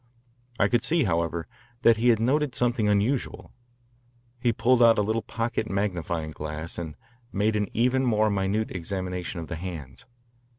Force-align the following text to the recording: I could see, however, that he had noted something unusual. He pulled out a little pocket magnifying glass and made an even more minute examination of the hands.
I 0.59 0.67
could 0.67 0.83
see, 0.83 1.03
however, 1.03 1.47
that 1.83 1.97
he 1.97 2.09
had 2.09 2.19
noted 2.19 2.55
something 2.55 2.87
unusual. 2.87 3.51
He 4.39 4.51
pulled 4.51 4.81
out 4.81 4.97
a 4.97 5.03
little 5.03 5.21
pocket 5.21 5.69
magnifying 5.69 6.31
glass 6.31 6.79
and 6.79 6.95
made 7.31 7.55
an 7.55 7.67
even 7.71 8.03
more 8.03 8.31
minute 8.31 8.71
examination 8.75 9.41
of 9.41 9.47
the 9.47 9.57
hands. 9.57 10.07